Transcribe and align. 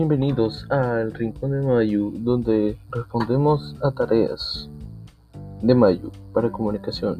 Bienvenidos 0.00 0.66
al 0.70 1.12
Rincón 1.12 1.50
de 1.50 1.60
Mayu, 1.60 2.10
donde 2.20 2.78
respondemos 2.90 3.76
a 3.82 3.90
tareas 3.90 4.70
de 5.60 5.74
Mayu 5.74 6.10
para 6.32 6.50
comunicación. 6.50 7.18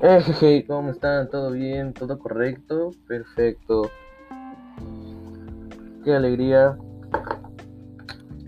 Eh, 0.00 0.24
hey, 0.40 0.64
¿cómo 0.66 0.92
están? 0.92 1.28
¿Todo 1.28 1.50
bien? 1.50 1.92
¿Todo 1.92 2.18
correcto? 2.18 2.92
Perfecto. 3.06 3.90
Qué 6.02 6.14
alegría. 6.14 6.78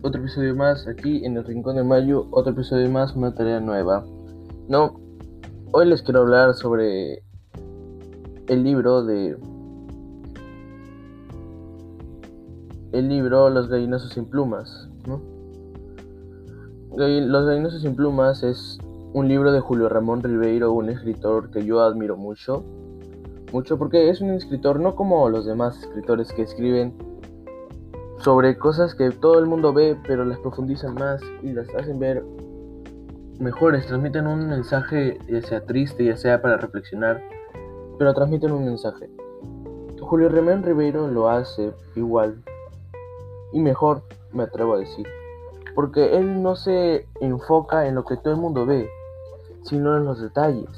Otro 0.01 0.21
episodio 0.21 0.55
más 0.55 0.87
aquí 0.87 1.25
en 1.25 1.37
el 1.37 1.45
Rincón 1.45 1.75
de 1.75 1.83
Mayo. 1.83 2.29
Otro 2.31 2.53
episodio 2.53 2.89
más, 2.89 3.17
una 3.17 3.35
tarea 3.35 3.59
nueva. 3.59 4.05
No, 4.69 5.01
hoy 5.73 5.87
les 5.87 6.03
quiero 6.03 6.21
hablar 6.21 6.55
sobre 6.55 7.25
el 8.47 8.63
libro 8.63 9.03
de... 9.03 9.37
El 12.93 13.09
libro 13.09 13.51
Los 13.51 13.69
gallinazos 13.69 14.13
sin 14.13 14.27
plumas. 14.27 14.89
Los 16.97 17.47
gallinazos 17.47 17.83
sin 17.83 17.97
plumas 17.97 18.45
es 18.45 18.79
un 19.15 19.27
libro 19.27 19.51
de 19.51 19.59
Julio 19.59 19.89
Ramón 19.89 20.23
Ribeiro, 20.23 20.73
un 20.73 20.91
escritor 20.91 21.51
que 21.51 21.65
yo 21.65 21.81
admiro 21.81 22.17
mucho. 22.17 22.65
Mucho 23.53 23.79
porque 23.79 24.11
es 24.11 24.21
un 24.21 24.31
escritor 24.31 24.79
no 24.79 24.95
como 24.95 25.29
los 25.29 25.45
demás 25.45 25.77
escritores 25.83 26.33
que 26.33 26.43
escriben 26.43 27.08
sobre 28.19 28.59
cosas 28.59 28.95
que 28.95 29.11
todo 29.11 29.39
el 29.39 29.47
mundo 29.47 29.73
ve, 29.73 29.97
pero 30.07 30.25
las 30.25 30.39
profundizan 30.39 30.95
más 30.95 31.21
y 31.43 31.53
las 31.53 31.69
hacen 31.75 31.99
ver 31.99 32.25
mejores, 33.39 33.87
transmiten 33.87 34.27
un 34.27 34.49
mensaje, 34.49 35.19
ya 35.29 35.41
sea 35.43 35.65
triste, 35.65 36.05
ya 36.05 36.17
sea 36.17 36.43
para 36.43 36.57
reflexionar, 36.57 37.23
pero 37.99 38.15
transmiten 38.15 38.53
un 38.53 38.65
mensaje. 38.65 39.09
Julio 40.01 40.29
Ramón 40.29 40.63
Ribeiro 40.63 41.07
lo 41.09 41.29
hace 41.29 41.73
igual 41.95 42.43
y 43.53 43.61
mejor, 43.61 44.03
me 44.33 44.45
atrevo 44.45 44.75
a 44.75 44.79
decir, 44.79 45.07
porque 45.75 46.17
él 46.17 46.43
no 46.43 46.57
se 46.57 47.07
enfoca 47.21 47.87
en 47.87 47.95
lo 47.95 48.05
que 48.05 48.17
todo 48.17 48.35
el 48.35 48.41
mundo 48.41 48.67
ve, 48.67 48.89
sino 49.63 49.97
en 49.97 50.05
los 50.05 50.21
detalles, 50.21 50.69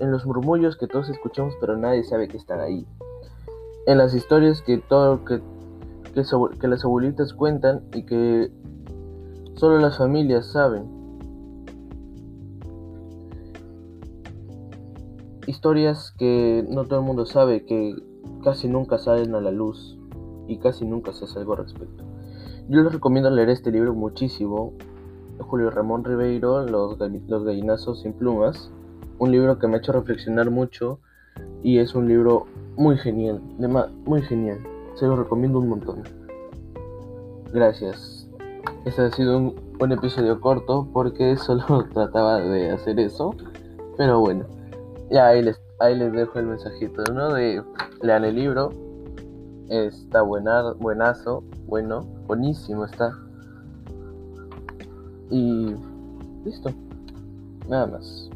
en 0.00 0.10
los 0.10 0.26
murmullos 0.26 0.76
que 0.76 0.86
todos 0.86 1.08
escuchamos 1.08 1.54
pero 1.60 1.76
nadie 1.76 2.04
sabe 2.04 2.28
que 2.28 2.36
están 2.36 2.60
ahí, 2.60 2.86
en 3.86 3.96
las 3.96 4.12
historias 4.12 4.60
que 4.60 4.78
todo 4.78 5.24
que, 5.24 5.40
que, 6.12 6.68
las 6.68 6.84
abuelitas 6.84 7.32
cuentan 7.32 7.82
y 7.94 8.04
que 8.04 8.50
solo 9.54 9.78
las 9.78 9.98
familias 9.98 10.46
saben. 10.46 10.84
Historias 15.46 16.12
que 16.18 16.64
no 16.68 16.84
todo 16.84 17.00
el 17.00 17.06
mundo 17.06 17.26
sabe, 17.26 17.64
que 17.64 17.94
casi 18.44 18.68
nunca 18.68 18.98
salen 18.98 19.34
a 19.34 19.40
la 19.40 19.50
luz 19.50 19.98
y 20.46 20.58
casi 20.58 20.84
nunca 20.84 21.12
se 21.12 21.24
hace 21.24 21.38
algo 21.38 21.52
al 21.54 21.64
respecto. 21.64 22.04
Yo 22.68 22.82
les 22.82 22.92
recomiendo 22.92 23.30
leer 23.30 23.50
este 23.50 23.72
libro 23.72 23.94
muchísimo, 23.94 24.74
Julio 25.40 25.70
Ramón 25.70 26.04
Ribeiro, 26.04 26.64
Los, 26.66 26.98
Los 27.28 27.44
gallinazos 27.44 28.02
sin 28.02 28.12
plumas, 28.12 28.70
un 29.18 29.32
libro 29.32 29.58
que 29.58 29.66
me 29.66 29.74
ha 29.74 29.78
hecho 29.78 29.92
reflexionar 29.92 30.50
mucho 30.50 31.00
y 31.62 31.78
es 31.78 31.94
un 31.94 32.08
libro 32.08 32.46
muy 32.76 32.96
genial, 32.96 33.40
muy 34.06 34.22
genial, 34.22 34.60
se 35.00 35.06
lo 35.06 35.16
recomiendo 35.16 35.58
un 35.58 35.68
montón. 35.70 36.02
Gracias. 37.52 38.28
Este 38.84 39.02
ha 39.02 39.10
sido 39.10 39.38
un, 39.38 39.54
un 39.80 39.92
episodio 39.92 40.38
corto 40.40 40.86
porque 40.92 41.36
solo 41.38 41.86
trataba 41.92 42.40
de 42.40 42.70
hacer 42.70 43.00
eso, 43.00 43.34
pero 43.96 44.20
bueno, 44.20 44.44
ya 45.10 45.28
ahí 45.28 45.42
les, 45.42 45.58
ahí 45.78 45.96
les 45.96 46.12
dejo 46.12 46.38
el 46.38 46.46
mensajito, 46.46 47.02
¿no? 47.12 47.32
De 47.32 47.62
lean 48.02 48.24
el 48.26 48.36
libro, 48.36 48.70
está 49.68 50.20
buena, 50.20 50.74
buenazo, 50.74 51.44
bueno, 51.66 52.02
buenísimo 52.26 52.84
está. 52.84 53.12
Y 55.30 55.74
listo. 56.44 56.70
Nada 57.68 57.86
más. 57.86 58.28